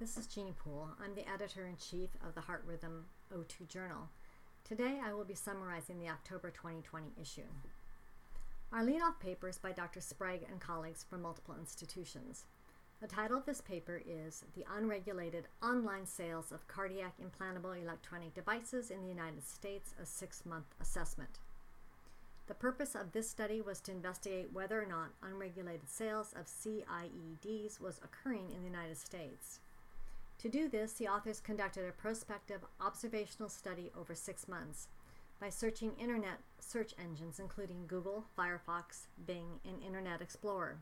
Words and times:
this 0.00 0.16
is 0.16 0.26
Jeannie 0.26 0.54
Poole. 0.58 0.88
I'm 1.02 1.14
the 1.14 1.28
editor 1.30 1.66
in 1.66 1.76
chief 1.76 2.10
of 2.26 2.34
the 2.34 2.40
Heart 2.40 2.64
Rhythm 2.66 3.04
O2 3.32 3.68
Journal. 3.68 4.08
Today 4.64 4.98
I 5.04 5.14
will 5.14 5.24
be 5.24 5.36
summarizing 5.36 6.00
the 6.00 6.08
October 6.08 6.50
2020 6.50 7.12
issue. 7.20 7.42
Our 8.72 8.82
lead-off 8.82 9.20
paper 9.20 9.48
is 9.48 9.58
by 9.58 9.70
Dr. 9.70 10.00
Sprague 10.00 10.46
and 10.50 10.60
colleagues 10.60 11.04
from 11.08 11.22
multiple 11.22 11.54
institutions. 11.58 12.44
The 13.00 13.06
title 13.06 13.38
of 13.38 13.46
this 13.46 13.60
paper 13.60 14.02
is 14.04 14.44
The 14.56 14.66
Unregulated 14.76 15.44
Online 15.62 16.06
Sales 16.06 16.50
of 16.50 16.66
Cardiac 16.66 17.14
Implantable 17.22 17.80
Electronic 17.80 18.34
Devices 18.34 18.90
in 18.90 19.00
the 19.00 19.08
United 19.08 19.46
States, 19.46 19.94
a 20.02 20.04
six-month 20.04 20.74
assessment. 20.80 21.38
The 22.48 22.54
purpose 22.54 22.96
of 22.96 23.12
this 23.12 23.30
study 23.30 23.60
was 23.60 23.80
to 23.82 23.92
investigate 23.92 24.52
whether 24.52 24.82
or 24.82 24.86
not 24.86 25.12
unregulated 25.22 25.88
sales 25.88 26.34
of 26.36 26.46
CIEDs 26.46 27.80
was 27.80 28.00
occurring 28.02 28.50
in 28.50 28.62
the 28.62 28.68
United 28.68 28.98
States. 28.98 29.60
To 30.44 30.50
do 30.50 30.68
this, 30.68 30.92
the 30.92 31.08
authors 31.08 31.40
conducted 31.40 31.88
a 31.88 31.92
prospective 31.92 32.60
observational 32.78 33.48
study 33.48 33.90
over 33.98 34.14
six 34.14 34.46
months 34.46 34.88
by 35.40 35.48
searching 35.48 35.94
internet 35.98 36.38
search 36.58 36.92
engines 37.02 37.40
including 37.40 37.86
Google, 37.86 38.26
Firefox, 38.38 39.06
Bing, 39.26 39.60
and 39.66 39.82
Internet 39.82 40.20
Explorer, 40.20 40.76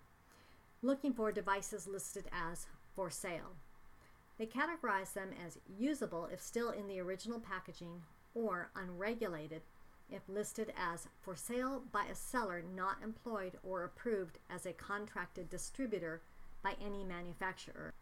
looking 0.83 1.13
for 1.13 1.31
devices 1.31 1.87
listed 1.87 2.25
as 2.33 2.67
for 2.97 3.09
sale. 3.09 3.55
They 4.37 4.47
categorized 4.47 5.13
them 5.13 5.31
as 5.47 5.61
usable 5.79 6.29
if 6.33 6.41
still 6.41 6.71
in 6.71 6.89
the 6.89 6.99
original 6.99 7.39
packaging 7.39 8.03
or 8.35 8.69
unregulated 8.75 9.63
if 10.11 10.23
listed 10.29 10.73
as 10.77 11.07
for 11.21 11.37
sale 11.37 11.85
by 11.93 12.07
a 12.07 12.17
seller 12.17 12.65
not 12.75 12.97
employed 13.01 13.53
or 13.63 13.85
approved 13.85 14.41
as 14.51 14.67
a 14.67 14.73
contracted 14.73 15.49
distributor 15.49 16.21
by 16.65 16.75
any 16.85 17.05
manufacturer. 17.05 17.95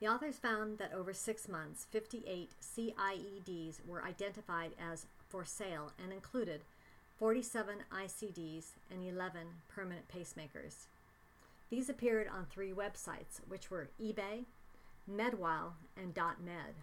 The 0.00 0.08
authors 0.08 0.36
found 0.36 0.78
that 0.78 0.92
over 0.92 1.14
six 1.14 1.48
months, 1.48 1.86
58 1.90 2.50
CIEDs 2.60 3.86
were 3.86 4.04
identified 4.04 4.72
as 4.78 5.06
for 5.28 5.44
sale 5.44 5.92
and 6.02 6.12
included 6.12 6.62
47 7.18 7.76
ICDs 7.90 8.72
and 8.90 9.02
11 9.02 9.46
permanent 9.68 10.06
pacemakers. 10.08 10.86
These 11.70 11.88
appeared 11.88 12.28
on 12.28 12.44
three 12.44 12.72
websites, 12.72 13.40
which 13.48 13.70
were 13.70 13.88
eBay, 14.00 14.44
Medwile, 15.06 15.76
and 15.96 16.14
.med. 16.14 16.74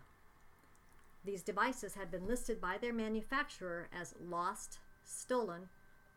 These 1.23 1.43
devices 1.43 1.93
had 1.93 2.09
been 2.09 2.27
listed 2.27 2.59
by 2.59 2.77
their 2.77 2.93
manufacturer 2.93 3.87
as 3.97 4.15
lost, 4.19 4.79
stolen, 5.05 5.69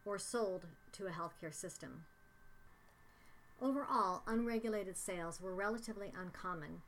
or 0.05 0.19
sold 0.19 0.65
to 0.93 1.07
a 1.07 1.11
healthcare 1.11 1.55
system. 1.55 2.05
Overall, 3.61 4.23
unregulated 4.27 4.97
sales 4.99 5.41
were 5.41 5.55
relatively 5.55 6.13
uncommon, 6.19 6.83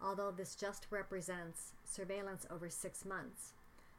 although 0.00 0.30
this 0.30 0.54
just 0.54 0.86
represents 0.90 1.72
surveillance 1.84 2.46
over 2.50 2.70
six 2.70 3.04
months. 3.04 3.52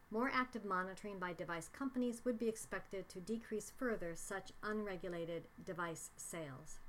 More 0.10 0.32
active 0.34 0.66
monitoring 0.66 1.20
by 1.20 1.34
device 1.34 1.70
companies 1.72 2.24
would 2.26 2.40
be 2.40 2.48
expected 2.48 3.10
to 3.10 3.20
decrease 3.20 3.72
further 3.78 4.14
such 4.16 4.52
unregulated 4.64 5.44
device 5.66 6.10
sales. 6.18 6.80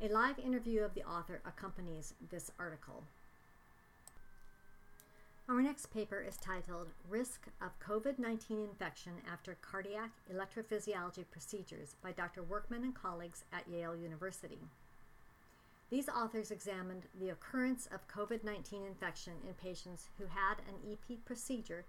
A 0.00 0.08
live 0.08 0.38
interview 0.38 0.82
of 0.82 0.94
the 0.94 1.04
author 1.04 1.40
accompanies 1.44 2.14
this 2.30 2.50
article. 2.58 3.04
Our 5.46 5.60
next 5.60 5.92
paper 5.92 6.24
is 6.26 6.38
titled 6.38 6.88
Risk 7.06 7.48
of 7.60 7.78
COVID 7.78 8.18
19 8.18 8.60
Infection 8.60 9.12
After 9.30 9.58
Cardiac 9.60 10.10
Electrophysiology 10.32 11.26
Procedures 11.30 11.96
by 12.02 12.12
Dr. 12.12 12.42
Workman 12.42 12.82
and 12.82 12.94
colleagues 12.94 13.44
at 13.52 13.68
Yale 13.68 13.94
University. 13.94 14.60
These 15.90 16.08
authors 16.08 16.50
examined 16.50 17.02
the 17.20 17.28
occurrence 17.28 17.86
of 17.92 18.08
COVID 18.08 18.42
19 18.42 18.86
infection 18.86 19.34
in 19.46 19.52
patients 19.52 20.08
who 20.16 20.24
had 20.24 20.60
an 20.66 20.90
EP 20.90 21.22
procedure 21.26 21.84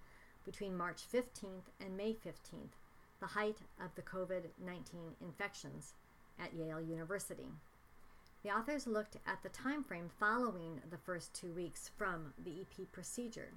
between 0.45 0.75
March 0.75 1.03
15th 1.09 1.71
and 1.79 1.95
May 1.95 2.11
15th, 2.11 2.75
the 3.21 3.27
height 3.27 3.59
of 3.81 3.95
the 3.95 4.01
COVID 4.01 4.47
19 4.65 4.83
infections 5.21 5.93
at 6.37 6.53
Yale 6.53 6.81
University. 6.81 7.47
The 8.45 8.51
authors 8.51 8.85
looked 8.85 9.17
at 9.25 9.41
the 9.41 9.49
time 9.49 9.83
frame 9.83 10.11
following 10.19 10.79
the 10.91 10.99
first 10.99 11.33
two 11.33 11.51
weeks 11.51 11.89
from 11.97 12.31
the 12.37 12.61
EP 12.61 12.91
procedure. 12.91 13.49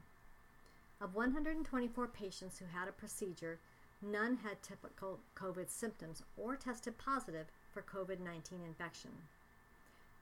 Of 0.99 1.15
124 1.15 2.07
patients 2.07 2.59
who 2.59 2.65
had 2.65 2.89
a 2.89 2.93
procedure, 2.93 3.59
none 4.01 4.37
had 4.37 4.63
typical 4.63 5.21
COVID 5.37 5.69
symptoms 5.69 6.23
or 6.39 6.57
tested 6.57 6.97
positive 6.97 7.49
for 7.71 7.83
COVID 7.83 8.21
19 8.21 8.63
infection. 8.67 9.11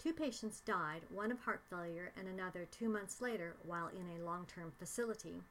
Two 0.00 0.12
patients 0.12 0.62
died, 0.66 1.02
one 1.10 1.30
of 1.30 1.38
heart 1.38 1.60
failure 1.70 2.10
and 2.18 2.26
another 2.26 2.66
two 2.68 2.88
months 2.88 3.20
later 3.20 3.54
while 3.64 3.86
in 3.86 4.18
a 4.18 4.24
long 4.24 4.46
term 4.46 4.72
facility, 4.80 5.44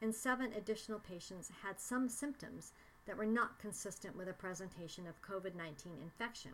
and 0.00 0.14
seven 0.14 0.52
additional 0.52 1.00
patients 1.00 1.50
had 1.64 1.80
some 1.80 2.08
symptoms 2.08 2.70
that 3.06 3.16
were 3.16 3.26
not 3.26 3.58
consistent 3.58 4.16
with 4.16 4.28
a 4.28 4.32
presentation 4.32 5.08
of 5.08 5.20
COVID 5.20 5.56
19 5.56 5.94
infection 6.00 6.52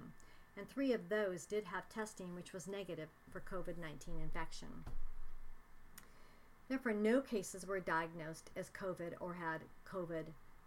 and 0.58 0.68
three 0.68 0.92
of 0.92 1.08
those 1.08 1.46
did 1.46 1.64
have 1.64 1.88
testing 1.88 2.34
which 2.34 2.52
was 2.52 2.66
negative 2.66 3.08
for 3.30 3.40
COVID 3.40 3.78
19 3.78 4.20
infection. 4.20 4.68
Therefore, 6.68 6.92
no 6.92 7.20
cases 7.20 7.64
were 7.64 7.80
diagnosed 7.80 8.50
as 8.56 8.68
COVID 8.70 9.14
or 9.20 9.34
had 9.34 9.60
COVID 9.90 10.26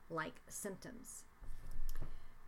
like 0.09 0.41
symptoms. 0.47 1.25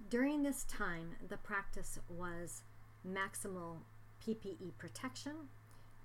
During 0.10 0.42
this 0.42 0.64
time, 0.64 1.16
the 1.30 1.38
practice 1.38 2.00
was 2.10 2.64
maximal 3.08 3.78
PPE 4.26 4.72
protection 4.78 5.34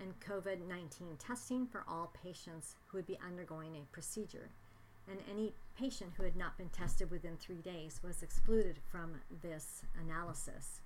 and 0.00 0.18
COVID 0.20 0.66
19 0.68 1.16
testing 1.18 1.66
for 1.66 1.84
all 1.88 2.12
patients 2.22 2.74
who 2.86 2.98
would 2.98 3.06
be 3.06 3.18
undergoing 3.24 3.76
a 3.76 3.92
procedure. 3.92 4.50
And 5.08 5.20
any 5.30 5.54
patient 5.78 6.12
who 6.16 6.24
had 6.24 6.36
not 6.36 6.58
been 6.58 6.68
tested 6.68 7.10
within 7.10 7.36
three 7.36 7.62
days 7.62 8.00
was 8.04 8.22
excluded 8.22 8.78
from 8.90 9.14
this 9.40 9.82
analysis. 10.04 10.80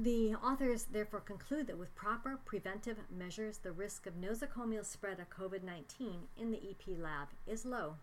The 0.00 0.36
authors 0.36 0.84
therefore 0.84 1.18
conclude 1.18 1.66
that 1.66 1.76
with 1.76 1.96
proper 1.96 2.38
preventive 2.44 2.98
measures, 3.10 3.58
the 3.58 3.72
risk 3.72 4.06
of 4.06 4.14
nosocomial 4.14 4.84
spread 4.84 5.18
of 5.18 5.28
COVID 5.28 5.64
19 5.64 6.28
in 6.36 6.52
the 6.52 6.60
EP 6.70 6.96
lab 6.96 7.30
is 7.48 7.64
low. 7.64 7.96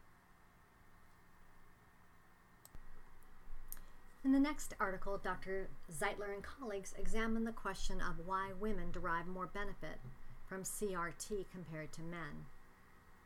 In 4.25 4.33
the 4.33 4.39
next 4.41 4.73
article, 4.77 5.17
Dr. 5.17 5.69
Zeitler 5.89 6.33
and 6.33 6.43
colleagues 6.43 6.93
examine 6.97 7.45
the 7.45 7.53
question 7.53 8.01
of 8.01 8.25
why 8.25 8.49
women 8.59 8.91
derive 8.91 9.27
more 9.27 9.47
benefit 9.47 9.99
from 10.49 10.63
CRT 10.63 11.45
compared 11.49 11.93
to 11.93 12.01
men. 12.01 12.43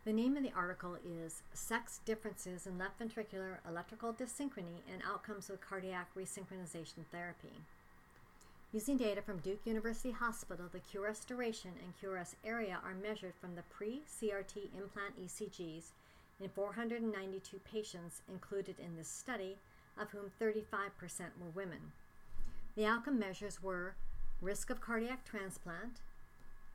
The 0.05 0.13
name 0.13 0.37
of 0.37 0.43
the 0.43 0.53
article 0.55 0.95
is 1.03 1.41
Sex 1.53 2.01
Differences 2.05 2.67
in 2.67 2.77
Left 2.77 2.99
Ventricular 2.99 3.57
Electrical 3.67 4.13
Dyssynchrony 4.13 4.83
and 4.93 5.01
Outcomes 5.07 5.49
with 5.49 5.59
Cardiac 5.59 6.13
Resynchronization 6.15 7.05
Therapy. 7.11 7.63
Using 8.71 8.97
data 8.97 9.23
from 9.23 9.39
Duke 9.39 9.65
University 9.65 10.11
Hospital, 10.11 10.67
the 10.71 10.79
QRS 10.79 11.25
duration 11.25 11.71
and 11.83 11.91
QRS 11.99 12.35
area 12.45 12.79
are 12.85 12.93
measured 12.93 13.33
from 13.41 13.55
the 13.55 13.63
pre-CRT 13.63 14.69
implant 14.77 15.19
ECGs 15.19 15.85
in 16.39 16.49
492 16.49 17.59
patients 17.65 18.21
included 18.29 18.75
in 18.77 18.95
this 18.95 19.07
study, 19.07 19.57
of 19.99 20.11
whom 20.11 20.31
35% 20.39 20.61
were 21.41 21.49
women. 21.55 21.79
The 22.75 22.85
outcome 22.85 23.17
measures 23.17 23.63
were 23.63 23.95
risk 24.39 24.69
of 24.69 24.81
cardiac 24.81 25.25
transplant, 25.25 26.01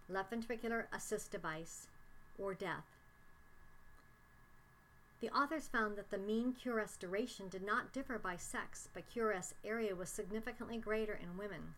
left 0.09 0.33
ventricular 0.33 0.87
assist 0.93 1.31
device, 1.31 1.87
or 2.41 2.55
death. 2.55 2.87
The 5.21 5.31
authors 5.31 5.69
found 5.69 5.97
that 5.97 6.11
the 6.11 6.19
mean 6.19 6.57
QRS 6.61 6.99
duration 6.99 7.49
did 7.49 7.65
not 7.65 7.93
differ 7.93 8.19
by 8.19 8.37
sex, 8.37 8.89
but 8.93 9.09
QRS 9.15 9.53
area 9.65 9.95
was 9.95 10.09
significantly 10.09 10.77
greater 10.77 11.15
in 11.15 11.39
women. 11.39 11.75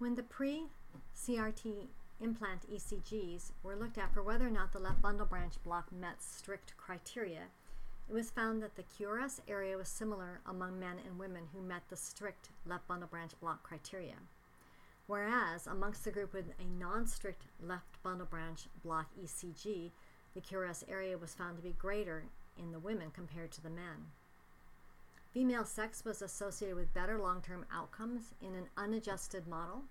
When 0.00 0.14
the 0.14 0.22
pre-CRT 0.22 1.88
implant 2.22 2.72
ECGs 2.72 3.52
were 3.62 3.76
looked 3.76 3.98
at 3.98 4.14
for 4.14 4.22
whether 4.22 4.46
or 4.46 4.50
not 4.50 4.72
the 4.72 4.78
left 4.78 5.02
bundle 5.02 5.26
branch 5.26 5.62
block 5.62 5.92
met 5.92 6.22
strict 6.22 6.74
criteria, 6.78 7.42
it 8.08 8.14
was 8.14 8.30
found 8.30 8.62
that 8.62 8.76
the 8.76 8.82
QRS 8.82 9.40
area 9.46 9.76
was 9.76 9.88
similar 9.88 10.40
among 10.46 10.80
men 10.80 10.96
and 11.06 11.18
women 11.18 11.42
who 11.52 11.60
met 11.60 11.82
the 11.90 11.96
strict 11.96 12.48
left 12.64 12.88
bundle 12.88 13.10
branch 13.10 13.32
block 13.42 13.62
criteria. 13.62 14.14
Whereas 15.06 15.66
amongst 15.66 16.06
the 16.06 16.12
group 16.12 16.32
with 16.32 16.46
a 16.58 16.80
non-strict 16.82 17.42
left 17.62 18.02
bundle 18.02 18.26
branch 18.26 18.68
block 18.82 19.08
ECG, 19.22 19.90
the 20.32 20.40
QRS 20.40 20.82
area 20.90 21.18
was 21.18 21.34
found 21.34 21.58
to 21.58 21.62
be 21.62 21.74
greater 21.78 22.24
in 22.58 22.72
the 22.72 22.78
women 22.78 23.10
compared 23.12 23.52
to 23.52 23.62
the 23.62 23.68
men. 23.68 24.06
Female 25.32 25.64
sex 25.64 26.04
was 26.04 26.22
associated 26.22 26.76
with 26.76 26.92
better 26.92 27.16
long 27.16 27.40
term 27.40 27.64
outcomes 27.72 28.34
in 28.42 28.54
an 28.54 28.66
unadjusted 28.76 29.46
model, 29.46 29.82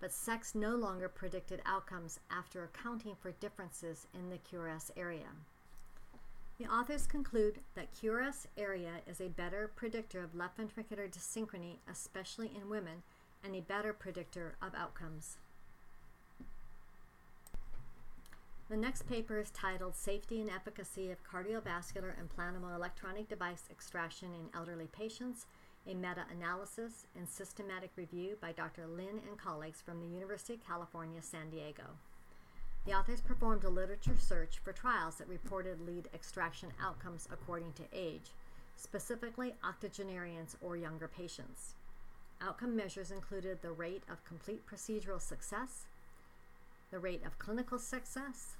but 0.00 0.12
sex 0.12 0.54
no 0.54 0.76
longer 0.76 1.08
predicted 1.08 1.60
outcomes 1.66 2.20
after 2.30 2.62
accounting 2.62 3.16
for 3.20 3.32
differences 3.32 4.06
in 4.14 4.30
the 4.30 4.38
QRS 4.38 4.92
area. 4.96 5.28
The 6.58 6.66
authors 6.66 7.06
conclude 7.06 7.58
that 7.74 7.92
QRS 7.94 8.46
area 8.56 9.00
is 9.04 9.20
a 9.20 9.28
better 9.28 9.68
predictor 9.74 10.22
of 10.22 10.36
left 10.36 10.58
ventricular 10.58 11.10
dyssynchrony, 11.10 11.78
especially 11.90 12.52
in 12.54 12.68
women, 12.68 13.02
and 13.42 13.56
a 13.56 13.60
better 13.60 13.92
predictor 13.92 14.54
of 14.62 14.76
outcomes. 14.76 15.38
The 18.70 18.76
next 18.76 19.06
paper 19.06 19.38
is 19.38 19.50
titled 19.50 19.96
Safety 19.96 20.40
and 20.40 20.48
Efficacy 20.48 21.10
of 21.10 21.22
Cardiovascular 21.24 22.14
Implantable 22.16 22.74
Electronic 22.74 23.28
Device 23.28 23.64
Extraction 23.70 24.28
in 24.32 24.58
Elderly 24.58 24.86
Patients, 24.86 25.46
a 25.86 25.94
meta 25.94 26.24
analysis 26.30 27.06
and 27.16 27.28
systematic 27.28 27.90
review 27.96 28.36
by 28.40 28.52
Dr. 28.52 28.86
Lin 28.86 29.20
and 29.28 29.36
colleagues 29.36 29.82
from 29.82 30.00
the 30.00 30.06
University 30.06 30.54
of 30.54 30.66
California, 30.66 31.20
San 31.20 31.50
Diego. 31.50 31.84
The 32.86 32.94
authors 32.94 33.20
performed 33.20 33.64
a 33.64 33.68
literature 33.68 34.16
search 34.18 34.58
for 34.58 34.72
trials 34.72 35.16
that 35.16 35.28
reported 35.28 35.86
lead 35.86 36.08
extraction 36.14 36.70
outcomes 36.80 37.28
according 37.30 37.72
to 37.74 37.82
age, 37.92 38.30
specifically 38.76 39.54
octogenarians 39.62 40.56
or 40.62 40.76
younger 40.76 41.08
patients. 41.08 41.74
Outcome 42.40 42.74
measures 42.74 43.10
included 43.10 43.60
the 43.60 43.70
rate 43.70 44.02
of 44.10 44.24
complete 44.24 44.66
procedural 44.66 45.20
success, 45.20 45.84
the 46.92 46.98
rate 46.98 47.24
of 47.24 47.38
clinical 47.38 47.78
success, 47.78 48.54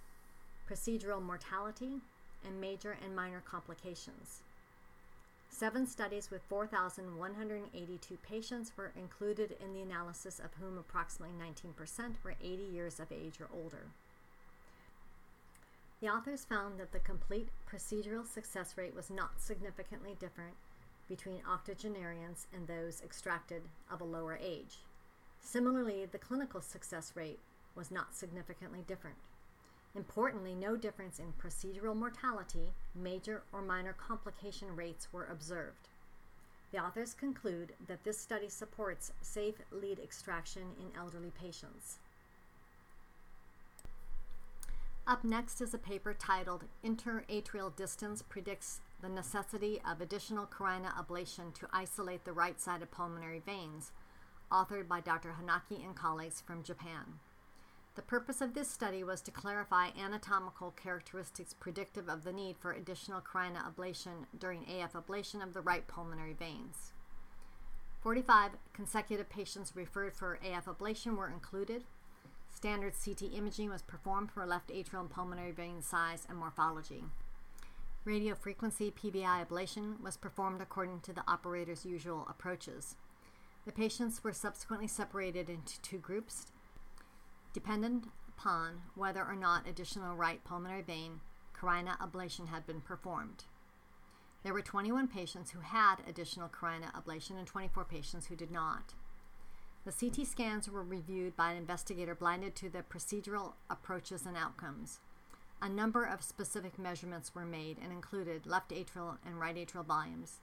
procedural 0.69 1.23
mortality, 1.23 2.00
and 2.44 2.61
major 2.61 2.96
and 3.05 3.14
minor 3.14 3.43
complications. 3.44 4.40
Seven 5.50 5.87
studies 5.87 6.31
with 6.31 6.40
4,182 6.49 8.19
patients 8.26 8.73
were 8.75 8.90
included 8.96 9.55
in 9.62 9.75
the 9.75 9.82
analysis, 9.82 10.40
of 10.40 10.55
whom 10.55 10.79
approximately 10.79 11.37
19% 11.37 12.14
were 12.25 12.34
80 12.43 12.62
years 12.73 12.99
of 12.99 13.12
age 13.12 13.38
or 13.38 13.49
older. 13.55 13.84
The 16.00 16.08
authors 16.08 16.46
found 16.46 16.81
that 16.81 16.90
the 16.90 17.00
complete 17.00 17.49
procedural 17.70 18.26
success 18.26 18.75
rate 18.79 18.94
was 18.94 19.11
not 19.11 19.43
significantly 19.43 20.17
different 20.19 20.55
between 21.06 21.43
octogenarians 21.46 22.46
and 22.52 22.67
those 22.67 23.02
extracted 23.05 23.62
of 23.90 24.00
a 24.00 24.05
lower 24.05 24.38
age. 24.43 24.79
Similarly, 25.43 26.06
the 26.06 26.19
clinical 26.19 26.62
success 26.62 27.12
rate 27.14 27.38
was 27.74 27.90
not 27.90 28.14
significantly 28.14 28.84
different. 28.86 29.16
Importantly, 29.94 30.54
no 30.54 30.76
difference 30.76 31.19
in 31.19 31.34
procedural 31.40 31.94
mortality, 31.94 32.72
major 32.94 33.42
or 33.52 33.60
minor 33.60 33.92
complication 33.92 34.74
rates 34.74 35.12
were 35.12 35.26
observed. 35.26 35.88
The 36.72 36.78
authors 36.78 37.12
conclude 37.12 37.74
that 37.86 38.02
this 38.02 38.19
study 38.19 38.48
supports 38.48 39.12
safe 39.20 39.56
lead 39.70 39.98
extraction 39.98 40.62
in 40.80 40.98
elderly 40.98 41.30
patients. 41.38 41.98
Up 45.06 45.24
next 45.24 45.60
is 45.60 45.74
a 45.74 45.78
paper 45.78 46.14
titled 46.14 46.64
Interatrial 46.82 47.70
Distance 47.70 48.22
Predicts 48.22 48.80
the 49.02 49.08
Necessity 49.08 49.82
of 49.86 50.00
Additional 50.00 50.46
Carina 50.46 50.94
Ablation 50.96 51.52
to 51.54 51.69
Isolate 51.72 52.24
the 52.24 52.32
Right 52.32 52.60
Sided 52.60 52.92
Pulmonary 52.92 53.42
Veins, 53.44 53.90
authored 54.50 54.86
by 54.86 55.00
Dr. 55.00 55.34
Hanaki 55.40 55.84
and 55.84 55.96
colleagues 55.96 56.40
from 56.40 56.62
Japan. 56.62 57.19
The 57.94 58.02
purpose 58.02 58.40
of 58.40 58.54
this 58.54 58.70
study 58.70 59.04
was 59.04 59.20
to 59.22 59.30
clarify 59.30 59.88
anatomical 59.98 60.70
characteristics 60.70 61.52
predictive 61.52 62.08
of 62.08 62.24
the 62.24 62.32
need 62.32 62.56
for 62.56 62.72
additional 62.72 63.20
carina 63.20 63.70
ablation 63.70 64.24
during 64.38 64.64
AF 64.64 64.94
ablation 64.94 65.42
of 65.42 65.52
the 65.52 65.60
right 65.60 65.86
pulmonary 65.86 66.32
veins. 66.32 66.92
45 68.00 68.52
consecutive 68.72 69.28
patients 69.28 69.76
referred 69.76 70.16
for 70.16 70.38
AF 70.42 70.64
ablation 70.64 71.16
were 71.16 71.28
included. 71.28 71.84
Standard 72.50 72.94
CT 73.04 73.34
imaging 73.34 73.68
was 73.68 73.82
performed 73.82 74.30
for 74.30 74.46
left 74.46 74.70
atrial 74.70 75.00
and 75.00 75.10
pulmonary 75.10 75.52
vein 75.52 75.82
size 75.82 76.26
and 76.30 76.38
morphology. 76.38 77.04
Radiofrequency 78.06 78.92
PVI 78.92 79.46
ablation 79.46 80.00
was 80.00 80.16
performed 80.16 80.62
according 80.62 81.00
to 81.00 81.12
the 81.12 81.22
operator's 81.28 81.84
usual 81.84 82.26
approaches. 82.28 82.96
The 83.66 83.72
patients 83.72 84.24
were 84.24 84.32
subsequently 84.32 84.88
separated 84.88 85.48
into 85.48 85.80
two 85.82 85.98
groups 85.98 86.46
dependent 87.52 88.08
upon 88.28 88.82
whether 88.94 89.25
or 89.25 89.37
not 89.37 89.69
additional 89.69 90.16
right 90.16 90.43
pulmonary 90.44 90.82
vein 90.82 91.20
carina 91.52 91.96
ablation 92.00 92.49
had 92.49 92.66
been 92.66 92.81
performed. 92.81 93.44
There 94.43 94.52
were 94.52 94.62
21 94.62 95.06
patients 95.06 95.52
who 95.52 95.60
had 95.60 95.96
additional 96.08 96.49
carina 96.49 96.93
ablation 96.96 97.38
and 97.38 97.46
24 97.46 97.84
patients 97.84 98.26
who 98.26 98.34
did 98.34 98.50
not. 98.50 98.94
The 99.84 99.93
CT 99.93 100.26
scans 100.26 100.69
were 100.69 100.82
reviewed 100.82 101.37
by 101.37 101.52
an 101.52 101.56
investigator 101.58 102.14
blinded 102.14 102.56
to 102.56 102.69
the 102.69 102.82
procedural 102.82 103.52
approaches 103.70 104.26
and 104.26 104.37
outcomes. 104.37 105.00
A 105.60 105.69
number 105.69 106.05
of 106.05 106.22
specific 106.22 106.78
measurements 106.78 107.34
were 107.34 107.44
made 107.44 107.78
and 107.81 107.93
included 107.93 108.46
left 108.46 108.70
atrial 108.70 109.19
and 109.25 109.38
right 109.38 109.55
atrial 109.55 109.84
volumes, 109.84 110.38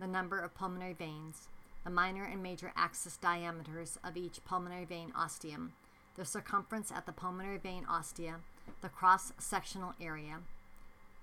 the 0.00 0.06
number 0.08 0.40
of 0.40 0.54
pulmonary 0.54 0.92
veins, 0.92 1.48
the 1.84 1.90
minor 1.90 2.24
and 2.24 2.42
major 2.42 2.72
axis 2.74 3.16
diameters 3.16 3.98
of 4.02 4.16
each 4.16 4.44
pulmonary 4.44 4.84
vein 4.84 5.12
ostium, 5.14 5.72
the 6.16 6.24
circumference 6.24 6.92
at 6.92 7.06
the 7.06 7.12
pulmonary 7.12 7.58
vein 7.58 7.84
ostia, 7.88 8.36
the 8.80 8.88
cross 8.88 9.32
sectional 9.38 9.94
area, 10.00 10.38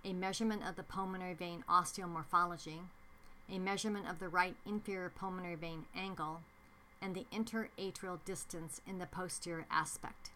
a 0.03 0.13
measurement 0.13 0.61
of 0.67 0.75
the 0.75 0.83
pulmonary 0.83 1.33
vein 1.33 1.63
osteomorphology, 1.69 2.79
a 3.49 3.59
measurement 3.59 4.09
of 4.09 4.19
the 4.19 4.29
right 4.29 4.55
inferior 4.65 5.11
pulmonary 5.13 5.55
vein 5.55 5.85
angle, 5.95 6.41
and 7.01 7.15
the 7.15 7.25
interatrial 7.31 8.19
distance 8.25 8.81
in 8.87 8.99
the 8.99 9.05
posterior 9.05 9.65
aspect. 9.71 10.29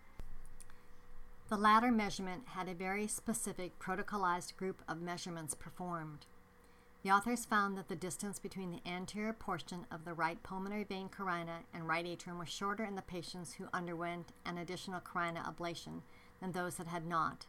The 1.50 1.58
latter 1.58 1.92
measurement 1.92 2.44
had 2.56 2.68
a 2.68 2.74
very 2.74 3.08
specific 3.08 3.78
protocolized 3.80 4.58
group 4.58 4.82
of 4.88 5.02
measurements 5.02 5.54
performed. 5.54 6.26
The 7.06 7.12
authors 7.12 7.46
found 7.46 7.78
that 7.78 7.88
the 7.88 7.96
distance 7.96 8.40
between 8.40 8.72
the 8.72 8.82
anterior 8.90 9.32
portion 9.32 9.86
of 9.92 10.06
the 10.06 10.16
right 10.16 10.42
pulmonary 10.42 10.86
vein 10.86 11.08
carina 11.08 11.60
and 11.72 11.88
right 11.88 12.04
atrium 12.04 12.40
was 12.40 12.50
shorter 12.50 12.84
in 12.84 12.96
the 12.96 13.04
patients 13.04 13.54
who 13.54 13.68
underwent 13.72 14.34
an 14.44 14.58
additional 14.58 15.00
carina 15.02 15.44
ablation 15.48 16.02
than 16.42 16.54
those 16.54 16.78
that 16.78 16.88
had 16.88 17.06
not. 17.06 17.46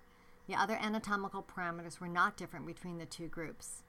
The 0.47 0.57
other 0.57 0.77
anatomical 0.79 1.43
parameters 1.43 2.01
were 2.01 2.07
not 2.07 2.37
different 2.37 2.67
between 2.67 2.99
the 2.99 3.07
two 3.07 3.29
groups. 3.29 3.83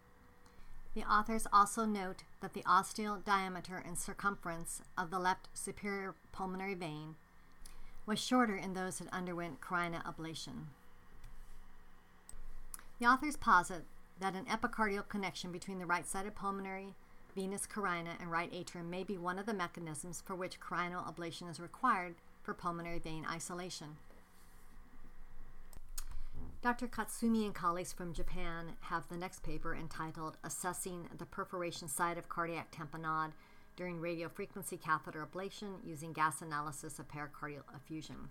The 0.95 1.03
authors 1.03 1.47
also 1.51 1.83
note 1.83 2.23
that 2.39 2.53
the 2.53 2.63
ostial 2.63 3.21
diameter 3.25 3.83
and 3.85 3.97
circumference 3.97 4.81
of 4.97 5.11
the 5.11 5.19
left 5.19 5.49
superior 5.53 6.15
pulmonary 6.31 6.75
vein 6.75 7.15
was 8.05 8.19
shorter 8.19 8.55
in 8.55 8.73
those 8.73 8.99
that 8.99 9.11
underwent 9.11 9.59
carina 9.59 10.01
ablation. 10.07 10.67
The 13.01 13.05
authors 13.05 13.35
posit 13.35 13.83
that 14.19 14.35
an 14.35 14.45
epicardial 14.45 15.07
connection 15.07 15.51
between 15.51 15.79
the 15.79 15.85
right 15.85 16.07
sided 16.07 16.35
pulmonary 16.35 16.95
venous 17.37 17.67
carina 17.67 18.15
and 18.19 18.31
right 18.31 18.49
atrium 18.51 18.89
may 18.89 19.03
be 19.03 19.15
one 19.15 19.37
of 19.37 19.45
the 19.45 19.53
mechanisms 19.53 20.23
for 20.25 20.33
which 20.35 20.59
carinal 20.59 21.03
ablation 21.03 21.47
is 21.47 21.59
required 21.59 22.15
for 22.41 22.55
pulmonary 22.55 22.97
vein 22.97 23.27
isolation. 23.31 23.97
Dr. 26.63 26.87
Katsumi 26.87 27.45
and 27.45 27.53
colleagues 27.53 27.93
from 27.93 28.11
Japan 28.11 28.71
have 28.79 29.07
the 29.07 29.17
next 29.17 29.43
paper 29.43 29.75
entitled 29.75 30.37
Assessing 30.43 31.07
the 31.15 31.27
Perforation 31.27 31.87
Site 31.87 32.17
of 32.17 32.27
Cardiac 32.27 32.71
Tamponade 32.71 33.33
during 33.75 33.99
Radiofrequency 33.99 34.81
Catheter 34.81 35.25
Ablation 35.31 35.75
Using 35.85 36.13
Gas 36.13 36.41
Analysis 36.41 36.97
of 36.97 37.07
Pericardial 37.07 37.61
Effusion. 37.75 38.29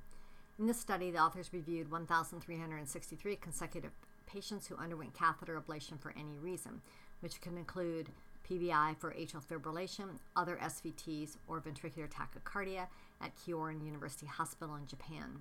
In 0.59 0.67
this 0.67 0.81
study, 0.81 1.13
the 1.13 1.21
authors 1.21 1.53
reviewed 1.53 1.93
1,363 1.93 3.37
consecutive 3.37 3.93
patients 4.27 4.67
who 4.67 4.77
underwent 4.77 5.15
catheter 5.15 5.61
ablation 5.61 6.01
for 6.01 6.13
any 6.19 6.39
reason, 6.39 6.83
which 7.21 7.41
can 7.41 7.57
include 7.57 8.11
PVI 8.49 8.97
for 8.99 9.13
atrial 9.13 9.45
fibrillation, 9.45 10.19
other 10.37 10.57
SVTs, 10.63 11.37
or 11.49 11.61
ventricular 11.61 12.09
tachycardia 12.09 12.87
at 13.21 13.33
Kyorin 13.37 13.85
University 13.85 14.27
Hospital 14.27 14.77
in 14.77 14.87
Japan. 14.87 15.41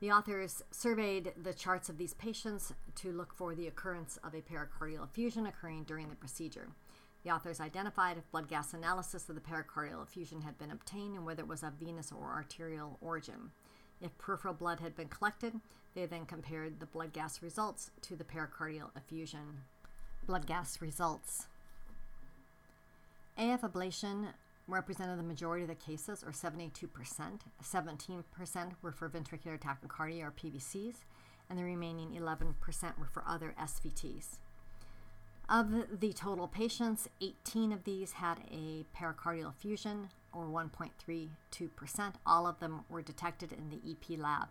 The 0.00 0.12
authors 0.12 0.62
surveyed 0.70 1.32
the 1.42 1.52
charts 1.52 1.88
of 1.88 1.98
these 1.98 2.14
patients 2.14 2.72
to 2.96 3.10
look 3.10 3.34
for 3.34 3.54
the 3.54 3.66
occurrence 3.66 4.16
of 4.22 4.32
a 4.32 4.42
pericardial 4.42 5.02
effusion 5.02 5.44
occurring 5.46 5.84
during 5.84 6.08
the 6.08 6.14
procedure. 6.14 6.68
The 7.24 7.30
authors 7.30 7.60
identified 7.60 8.16
if 8.16 8.30
blood 8.30 8.48
gas 8.48 8.72
analysis 8.72 9.28
of 9.28 9.34
the 9.34 9.40
pericardial 9.40 10.02
effusion 10.02 10.42
had 10.42 10.56
been 10.56 10.70
obtained 10.70 11.16
and 11.16 11.26
whether 11.26 11.42
it 11.42 11.48
was 11.48 11.64
of 11.64 11.72
venous 11.74 12.12
or 12.12 12.28
arterial 12.28 12.96
origin. 13.00 13.50
If 14.00 14.16
peripheral 14.18 14.54
blood 14.54 14.80
had 14.80 14.94
been 14.94 15.08
collected, 15.08 15.60
they 15.94 16.06
then 16.06 16.26
compared 16.26 16.78
the 16.78 16.86
blood 16.86 17.12
gas 17.12 17.42
results 17.42 17.90
to 18.02 18.16
the 18.16 18.24
pericardial 18.24 18.90
effusion 18.96 19.62
blood 20.26 20.46
gas 20.46 20.80
results. 20.82 21.46
AF 23.38 23.62
ablation 23.62 24.34
represented 24.68 25.18
the 25.18 25.22
majority 25.22 25.62
of 25.62 25.68
the 25.68 25.74
cases, 25.74 26.22
or 26.22 26.32
72%. 26.32 26.68
17% 27.64 28.72
were 28.82 28.92
for 28.92 29.08
ventricular 29.08 29.58
tachycardia, 29.58 30.24
or 30.24 30.30
PVCs, 30.32 30.96
and 31.48 31.58
the 31.58 31.64
remaining 31.64 32.10
11% 32.10 32.98
were 32.98 33.06
for 33.06 33.24
other 33.26 33.54
SVTs. 33.58 34.36
Of 35.50 36.00
the 36.00 36.12
total 36.12 36.46
patients, 36.46 37.08
18 37.22 37.72
of 37.72 37.84
these 37.84 38.12
had 38.12 38.40
a 38.50 38.84
pericardial 38.94 39.48
effusion, 39.48 40.10
or 40.30 40.44
1.32%. 40.44 42.14
All 42.26 42.46
of 42.46 42.60
them 42.60 42.84
were 42.90 43.00
detected 43.00 43.52
in 43.52 43.70
the 43.70 43.80
EP 43.90 44.18
lab, 44.18 44.48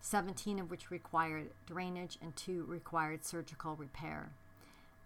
17 0.00 0.58
of 0.58 0.70
which 0.70 0.90
required 0.90 1.52
drainage 1.64 2.18
and 2.20 2.36
2 2.36 2.66
required 2.68 3.24
surgical 3.24 3.74
repair. 3.74 4.32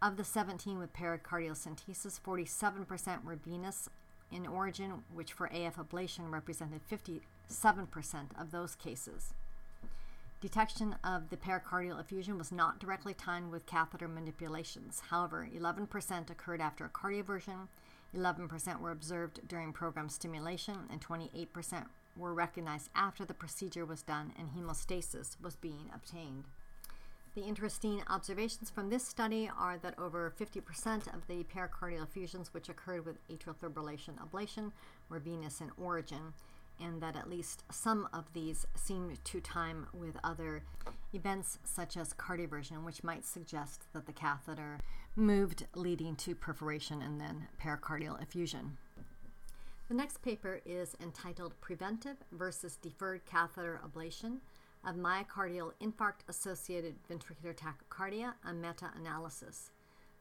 Of 0.02 0.16
the 0.16 0.24
17 0.24 0.76
with 0.76 0.92
pericardiocentesis, 0.92 2.20
47% 2.20 3.24
were 3.24 3.36
venous 3.36 3.88
in 4.32 4.44
origin, 4.44 5.04
which 5.14 5.32
for 5.32 5.46
AF 5.46 5.76
ablation 5.76 6.32
represented 6.32 6.80
57% 6.90 7.20
of 8.36 8.50
those 8.50 8.74
cases. 8.74 9.34
Detection 10.40 10.94
of 11.02 11.30
the 11.30 11.36
pericardial 11.36 11.98
effusion 11.98 12.38
was 12.38 12.52
not 12.52 12.78
directly 12.78 13.12
timed 13.12 13.50
with 13.50 13.66
catheter 13.66 14.06
manipulations. 14.06 15.02
However, 15.10 15.48
11% 15.52 16.30
occurred 16.30 16.60
after 16.60 16.84
a 16.84 16.88
cardioversion, 16.88 17.66
11% 18.16 18.80
were 18.80 18.92
observed 18.92 19.40
during 19.48 19.72
program 19.72 20.08
stimulation, 20.08 20.86
and 20.90 21.04
28% 21.04 21.86
were 22.16 22.32
recognized 22.32 22.88
after 22.94 23.24
the 23.24 23.34
procedure 23.34 23.84
was 23.84 24.02
done 24.02 24.32
and 24.38 24.50
hemostasis 24.50 25.36
was 25.42 25.56
being 25.56 25.90
obtained. 25.92 26.44
The 27.34 27.42
interesting 27.42 28.02
observations 28.08 28.70
from 28.70 28.90
this 28.90 29.06
study 29.06 29.50
are 29.58 29.78
that 29.78 29.98
over 29.98 30.32
50% 30.38 31.12
of 31.14 31.26
the 31.26 31.44
pericardial 31.44 32.02
effusions 32.02 32.54
which 32.54 32.68
occurred 32.68 33.04
with 33.04 33.26
atrial 33.28 33.56
fibrillation 33.56 34.14
ablation 34.18 34.72
were 35.08 35.18
venous 35.18 35.60
in 35.60 35.70
origin, 35.76 36.32
and 36.80 37.00
that 37.02 37.16
at 37.16 37.28
least 37.28 37.64
some 37.70 38.08
of 38.12 38.32
these 38.32 38.66
seemed 38.74 39.24
to 39.24 39.40
time 39.40 39.86
with 39.92 40.16
other 40.22 40.62
events 41.12 41.58
such 41.64 41.96
as 41.96 42.14
cardioversion, 42.14 42.84
which 42.84 43.04
might 43.04 43.24
suggest 43.24 43.84
that 43.92 44.06
the 44.06 44.12
catheter 44.12 44.78
moved, 45.16 45.66
leading 45.74 46.14
to 46.16 46.34
perforation 46.34 47.02
and 47.02 47.20
then 47.20 47.48
pericardial 47.60 48.20
effusion. 48.22 48.76
The 49.88 49.94
next 49.94 50.22
paper 50.22 50.60
is 50.66 50.94
entitled 51.00 51.54
Preventive 51.60 52.18
versus 52.32 52.76
Deferred 52.76 53.24
Catheter 53.24 53.80
Ablation 53.82 54.38
of 54.86 54.96
Myocardial 54.96 55.72
Infarct 55.80 56.28
Associated 56.28 56.96
Ventricular 57.10 57.56
Tachycardia, 57.56 58.34
a 58.44 58.52
meta 58.52 58.90
analysis. 58.94 59.70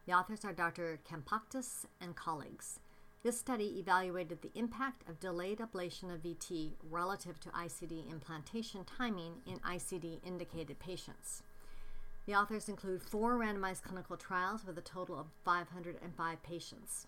The 0.06 0.14
authors 0.14 0.46
are 0.46 0.54
Dr. 0.54 1.00
Kampaktis 1.06 1.86
and 2.00 2.16
colleagues. 2.16 2.80
This 3.24 3.40
study 3.40 3.80
evaluated 3.80 4.42
the 4.42 4.52
impact 4.54 5.08
of 5.10 5.20
delayed 5.20 5.58
ablation 5.58 6.14
of 6.14 6.22
VT 6.22 6.74
relative 6.90 7.40
to 7.42 7.50
ICD 7.50 8.12
implantation 8.12 8.86
timing 8.86 9.42
in 9.46 9.58
ICD 9.60 10.20
indicated 10.26 10.80
patients. 10.80 11.42
The 12.28 12.36
authors 12.36 12.70
include 12.70 13.02
four 13.02 13.38
randomized 13.38 13.84
clinical 13.84 14.18
trials 14.18 14.66
with 14.66 14.78
a 14.78 14.82
total 14.82 15.20
of 15.20 15.28
505 15.44 16.44
patients. 16.44 17.08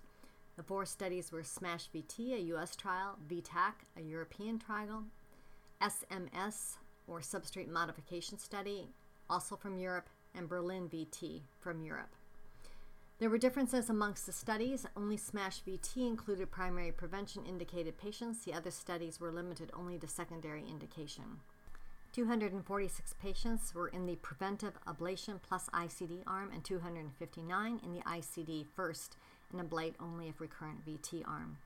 The 0.56 0.64
four 0.64 0.86
studies 0.86 1.32
were 1.32 1.44
SMASH 1.44 1.90
VT, 1.94 2.34
a 2.34 2.42
US 2.56 2.76
trial, 2.76 3.18
VTACH, 3.30 3.86
a 3.98 4.02
European 4.02 4.60
trial, 4.60 5.04
SMS, 5.82 6.78
or 7.08 7.20
Substrate 7.20 7.70
Modification 7.70 8.38
Study, 8.38 8.90
also 9.30 9.56
from 9.56 9.78
Europe, 9.78 10.10
and 10.34 10.50
Berlin 10.50 10.90
VT 10.90 11.42
from 11.60 11.82
Europe. 11.82 12.16
There 13.20 13.30
were 13.30 13.38
differences 13.38 13.90
amongst 13.90 14.26
the 14.26 14.32
studies. 14.32 14.86
Only 14.96 15.18
SMASH 15.18 15.64
VT 15.68 16.08
included 16.08 16.52
primary 16.52 16.94
prevention 16.94 17.46
indicated 17.46 17.98
patients. 17.98 18.46
The 18.46 18.54
other 18.54 18.72
studies 18.72 19.20
were 19.20 19.30
limited 19.30 19.72
only 19.74 19.98
to 20.00 20.08
secondary 20.08 20.64
indication. 20.66 21.42
246 22.14 23.14
patients 23.22 23.76
were 23.76 23.90
in 23.90 24.06
the 24.06 24.16
preventive 24.16 24.80
ablation 24.88 25.42
plus 25.42 25.70
ICD 25.74 26.24
arm 26.26 26.50
and 26.54 26.64
259 26.64 27.82
in 27.84 27.92
the 27.92 28.02
ICD 28.02 28.66
first 28.74 29.18
and 29.52 29.62
ablate 29.62 29.96
only 30.00 30.30
if 30.30 30.40
recurrent 30.40 30.86
VT 30.86 31.28
arm. 31.28 31.58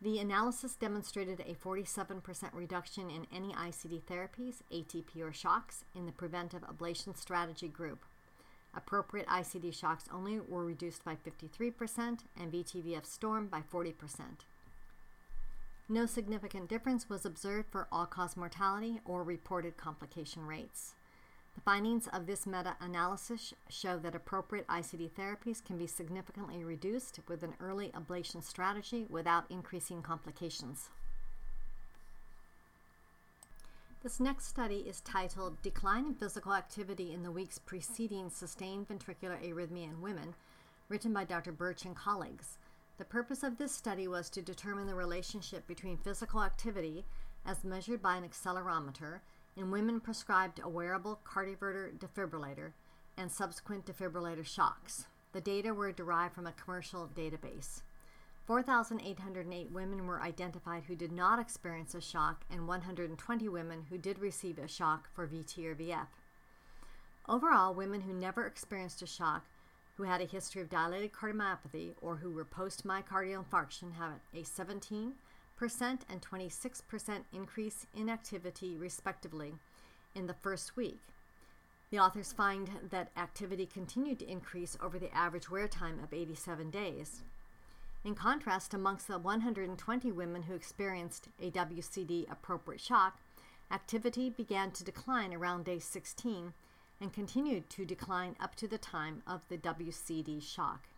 The 0.00 0.20
analysis 0.20 0.76
demonstrated 0.76 1.40
a 1.40 1.54
47% 1.54 2.22
reduction 2.54 3.10
in 3.10 3.26
any 3.34 3.52
ICD 3.52 4.02
therapies, 4.02 4.62
ATP 4.72 5.20
or 5.22 5.32
shocks, 5.32 5.84
in 5.92 6.06
the 6.06 6.12
preventive 6.12 6.62
ablation 6.62 7.16
strategy 7.16 7.68
group. 7.68 8.04
Appropriate 8.74 9.26
ICD 9.26 9.74
shocks 9.74 10.04
only 10.12 10.38
were 10.38 10.64
reduced 10.64 11.04
by 11.04 11.16
53% 11.16 12.20
and 12.38 12.52
VTVF 12.52 13.04
storm 13.04 13.48
by 13.48 13.60
40%. 13.60 13.94
No 15.88 16.06
significant 16.06 16.68
difference 16.68 17.08
was 17.08 17.26
observed 17.26 17.68
for 17.70 17.88
all 17.90 18.06
cause 18.06 18.36
mortality 18.36 19.00
or 19.04 19.24
reported 19.24 19.76
complication 19.76 20.46
rates. 20.46 20.94
The 21.56 21.60
findings 21.62 22.06
of 22.06 22.26
this 22.26 22.46
meta 22.46 22.76
analysis 22.80 23.52
show 23.68 23.98
that 23.98 24.14
appropriate 24.14 24.68
ICD 24.68 25.10
therapies 25.10 25.64
can 25.64 25.78
be 25.78 25.88
significantly 25.88 26.62
reduced 26.62 27.18
with 27.26 27.42
an 27.42 27.54
early 27.58 27.88
ablation 27.88 28.42
strategy 28.42 29.04
without 29.10 29.50
increasing 29.50 30.00
complications. 30.00 30.90
This 34.02 34.18
next 34.18 34.46
study 34.46 34.78
is 34.88 35.02
titled 35.02 35.60
Decline 35.60 36.06
in 36.06 36.14
Physical 36.14 36.54
Activity 36.54 37.12
in 37.12 37.22
the 37.22 37.30
Weeks 37.30 37.58
Preceding 37.58 38.30
Sustained 38.30 38.88
Ventricular 38.88 39.38
Arrhythmia 39.44 39.90
in 39.90 40.00
Women, 40.00 40.34
written 40.88 41.12
by 41.12 41.24
Dr. 41.24 41.52
Birch 41.52 41.84
and 41.84 41.94
colleagues. 41.94 42.56
The 42.96 43.04
purpose 43.04 43.42
of 43.42 43.58
this 43.58 43.74
study 43.74 44.08
was 44.08 44.30
to 44.30 44.40
determine 44.40 44.86
the 44.86 44.94
relationship 44.94 45.66
between 45.66 45.98
physical 45.98 46.42
activity, 46.42 47.04
as 47.44 47.62
measured 47.62 48.00
by 48.00 48.16
an 48.16 48.26
accelerometer, 48.26 49.20
in 49.54 49.70
women 49.70 50.00
prescribed 50.00 50.62
a 50.64 50.68
wearable 50.68 51.20
cardioverter 51.22 51.92
defibrillator 51.98 52.72
and 53.18 53.30
subsequent 53.30 53.84
defibrillator 53.84 54.46
shocks. 54.46 55.04
The 55.32 55.42
data 55.42 55.74
were 55.74 55.92
derived 55.92 56.34
from 56.34 56.46
a 56.46 56.52
commercial 56.52 57.10
database. 57.14 57.82
4,808 58.50 59.70
women 59.70 60.08
were 60.08 60.20
identified 60.20 60.82
who 60.88 60.96
did 60.96 61.12
not 61.12 61.38
experience 61.38 61.94
a 61.94 62.00
shock, 62.00 62.42
and 62.50 62.66
120 62.66 63.48
women 63.48 63.86
who 63.88 63.96
did 63.96 64.18
receive 64.18 64.58
a 64.58 64.66
shock 64.66 65.08
for 65.14 65.24
VT 65.24 65.64
or 65.66 65.76
VF. 65.76 66.08
Overall, 67.28 67.72
women 67.72 68.00
who 68.00 68.12
never 68.12 68.44
experienced 68.44 69.02
a 69.02 69.06
shock, 69.06 69.44
who 69.96 70.02
had 70.02 70.20
a 70.20 70.24
history 70.24 70.60
of 70.60 70.68
dilated 70.68 71.12
cardiomyopathy, 71.12 71.92
or 72.00 72.16
who 72.16 72.32
were 72.32 72.44
post 72.44 72.84
myocardial 72.84 73.44
infarction 73.44 73.92
had 73.92 74.18
a 74.34 74.42
17% 74.42 75.12
and 75.60 76.20
26% 76.20 77.20
increase 77.32 77.86
in 77.94 78.10
activity, 78.10 78.76
respectively, 78.76 79.54
in 80.16 80.26
the 80.26 80.34
first 80.34 80.76
week. 80.76 81.02
The 81.92 82.00
authors 82.00 82.32
find 82.32 82.68
that 82.90 83.12
activity 83.16 83.66
continued 83.66 84.18
to 84.18 84.28
increase 84.28 84.76
over 84.82 84.98
the 84.98 85.14
average 85.14 85.48
wear 85.48 85.68
time 85.68 86.00
of 86.02 86.12
87 86.12 86.70
days. 86.70 87.22
In 88.02 88.14
contrast, 88.14 88.72
amongst 88.72 89.08
the 89.08 89.18
120 89.18 90.12
women 90.12 90.44
who 90.44 90.54
experienced 90.54 91.28
a 91.40 91.50
WCD 91.50 92.30
appropriate 92.30 92.80
shock, 92.80 93.18
activity 93.70 94.30
began 94.30 94.70
to 94.70 94.84
decline 94.84 95.34
around 95.34 95.66
day 95.66 95.78
16 95.78 96.54
and 97.00 97.12
continued 97.12 97.68
to 97.70 97.84
decline 97.84 98.36
up 98.40 98.54
to 98.56 98.66
the 98.66 98.78
time 98.78 99.22
of 99.26 99.42
the 99.48 99.58
WCD 99.58 100.42
shock. 100.42 100.88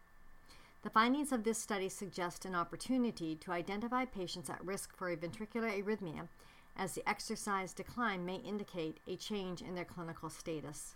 The 0.83 0.91
findings 0.91 1.33
of 1.33 1.45
this 1.45 1.59
study 1.59 1.89
suggest 1.89 2.45
an 2.45 2.55
opportunity 2.55 3.37
to 3.37 3.53
identify 3.53 4.05
patients 4.05 4.51
at 4.51 4.65
risk 4.65 4.97
for 4.97 5.11
a 5.11 5.17
ventricular 5.17 5.71
arrhythmia, 5.71 6.29
as 6.77 6.95
the 6.95 7.09
exercise 7.09 7.73
decline 7.73 8.25
may 8.25 8.37
indicate 8.37 8.99
a 9.07 9.17
change 9.17 9.61
in 9.61 9.75
their 9.75 9.85
clinical 9.85 10.31
status. 10.31 10.95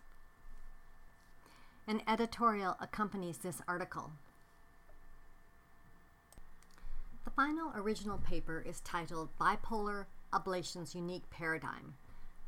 An 1.87 2.03
editorial 2.09 2.77
accompanies 2.81 3.39
this 3.39 3.61
article. 3.69 4.11
The 7.25 7.25
final 7.37 7.71
original 7.76 8.16
paper 8.16 8.64
is 8.66 8.81
titled 8.81 9.28
Bipolar 9.38 10.07
Ablation's 10.33 10.95
Unique 10.95 11.28
Paradigm 11.28 11.93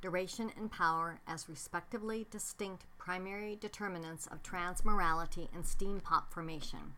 Duration 0.00 0.50
and 0.57 0.73
Power 0.73 1.21
as 1.28 1.47
Respectively 1.47 2.26
Distinct 2.30 2.87
Primary 2.97 3.54
Determinants 3.61 4.26
of 4.28 4.42
Transmurality 4.42 5.49
and 5.54 5.66
Steam 5.66 6.00
Pop 6.00 6.33
Formation. 6.33 6.95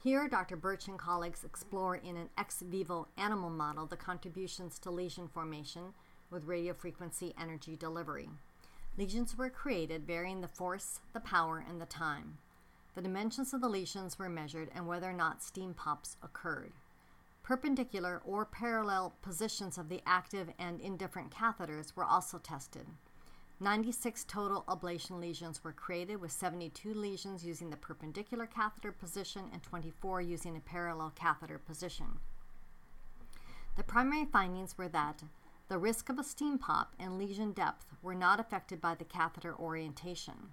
Here, 0.00 0.28
Dr. 0.28 0.54
Birch 0.54 0.86
and 0.86 0.96
colleagues 0.96 1.42
explore 1.42 1.96
in 1.96 2.16
an 2.16 2.28
ex 2.38 2.60
vivo 2.60 3.08
animal 3.18 3.50
model 3.50 3.86
the 3.86 3.96
contributions 3.96 4.78
to 4.78 4.90
lesion 4.92 5.26
formation 5.26 5.94
with 6.30 6.46
radiofrequency 6.46 7.34
energy 7.36 7.74
delivery. 7.74 8.28
Lesions 8.96 9.36
were 9.36 9.50
created 9.50 10.06
varying 10.06 10.40
the 10.40 10.46
force, 10.46 11.00
the 11.14 11.20
power, 11.20 11.64
and 11.68 11.80
the 11.80 11.86
time. 11.86 12.38
The 12.94 13.02
dimensions 13.02 13.52
of 13.52 13.60
the 13.60 13.68
lesions 13.68 14.20
were 14.20 14.28
measured 14.28 14.68
and 14.72 14.86
whether 14.86 15.10
or 15.10 15.14
not 15.14 15.42
steam 15.42 15.74
pops 15.74 16.16
occurred. 16.22 16.70
Perpendicular 17.52 18.22
or 18.24 18.46
parallel 18.46 19.12
positions 19.20 19.76
of 19.76 19.90
the 19.90 20.00
active 20.06 20.48
and 20.58 20.80
indifferent 20.80 21.30
catheters 21.30 21.94
were 21.94 22.02
also 22.02 22.38
tested. 22.38 22.86
96 23.60 24.24
total 24.24 24.64
ablation 24.68 25.20
lesions 25.20 25.62
were 25.62 25.70
created, 25.70 26.18
with 26.18 26.32
72 26.32 26.94
lesions 26.94 27.44
using 27.44 27.68
the 27.68 27.76
perpendicular 27.76 28.46
catheter 28.46 28.90
position 28.90 29.50
and 29.52 29.62
24 29.62 30.22
using 30.22 30.56
a 30.56 30.60
parallel 30.60 31.12
catheter 31.14 31.58
position. 31.58 32.20
The 33.76 33.82
primary 33.82 34.24
findings 34.24 34.78
were 34.78 34.88
that 34.88 35.22
the 35.68 35.76
risk 35.76 36.08
of 36.08 36.18
a 36.18 36.24
steam 36.24 36.56
pop 36.56 36.94
and 36.98 37.18
lesion 37.18 37.52
depth 37.52 37.84
were 38.00 38.14
not 38.14 38.40
affected 38.40 38.80
by 38.80 38.94
the 38.94 39.04
catheter 39.04 39.54
orientation. 39.54 40.52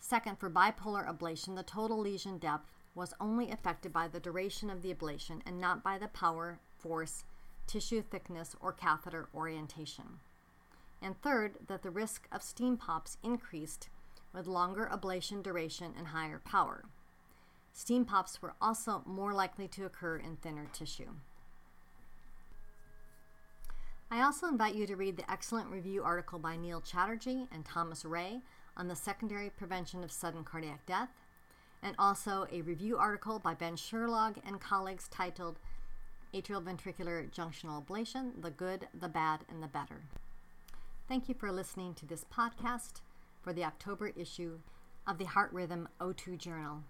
Second, 0.00 0.38
for 0.38 0.50
bipolar 0.50 1.08
ablation, 1.08 1.56
the 1.56 1.62
total 1.62 1.98
lesion 1.98 2.36
depth 2.36 2.70
was 2.94 3.14
only 3.20 3.50
affected 3.50 3.92
by 3.92 4.08
the 4.08 4.20
duration 4.20 4.70
of 4.70 4.82
the 4.82 4.94
ablation 4.94 5.40
and 5.46 5.60
not 5.60 5.82
by 5.82 5.98
the 5.98 6.08
power, 6.08 6.60
force, 6.78 7.24
tissue 7.66 8.02
thickness, 8.02 8.54
or 8.60 8.72
catheter 8.72 9.28
orientation. 9.34 10.20
And 11.02 11.20
third, 11.20 11.58
that 11.66 11.82
the 11.82 11.90
risk 11.90 12.28
of 12.30 12.42
steam 12.42 12.76
pops 12.76 13.18
increased 13.22 13.88
with 14.32 14.46
longer 14.46 14.88
ablation 14.92 15.42
duration 15.42 15.92
and 15.96 16.08
higher 16.08 16.40
power. 16.44 16.84
Steam 17.72 18.04
pops 18.04 18.40
were 18.40 18.54
also 18.60 19.02
more 19.04 19.32
likely 19.32 19.66
to 19.68 19.84
occur 19.84 20.16
in 20.16 20.36
thinner 20.36 20.66
tissue. 20.72 21.10
I 24.10 24.22
also 24.22 24.46
invite 24.46 24.76
you 24.76 24.86
to 24.86 24.96
read 24.96 25.16
the 25.16 25.28
excellent 25.30 25.70
review 25.70 26.04
article 26.04 26.38
by 26.38 26.56
Neal 26.56 26.80
Chatterjee 26.80 27.48
and 27.50 27.64
Thomas 27.64 28.04
Rea 28.04 28.42
on 28.76 28.86
the 28.86 28.94
secondary 28.94 29.50
prevention 29.50 30.04
of 30.04 30.12
sudden 30.12 30.44
cardiac 30.44 30.86
death, 30.86 31.08
and 31.84 31.94
also 31.98 32.46
a 32.50 32.62
review 32.62 32.96
article 32.96 33.38
by 33.38 33.54
Ben 33.54 33.76
Scherlag 33.76 34.38
and 34.44 34.60
colleagues 34.60 35.06
titled 35.08 35.58
Atrial 36.32 36.64
Ventricular 36.64 37.30
Junctional 37.30 37.84
Ablation 37.86 38.42
The 38.42 38.50
Good, 38.50 38.88
the 38.98 39.08
Bad, 39.08 39.40
and 39.48 39.62
the 39.62 39.68
Better. 39.68 40.00
Thank 41.06 41.28
you 41.28 41.34
for 41.34 41.52
listening 41.52 41.92
to 41.94 42.06
this 42.06 42.24
podcast 42.24 43.02
for 43.42 43.52
the 43.52 43.64
October 43.64 44.08
issue 44.16 44.58
of 45.06 45.18
the 45.18 45.26
Heart 45.26 45.52
Rhythm 45.52 45.86
O2 46.00 46.38
Journal. 46.38 46.82